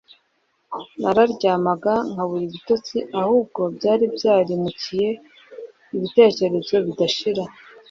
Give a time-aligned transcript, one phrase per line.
[1.01, 5.09] nararyamaga nkabura ibitotsi ahubwo byari byarimukiye
[5.95, 7.43] ibitekerezo bidashira